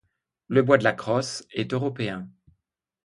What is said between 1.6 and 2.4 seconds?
européen.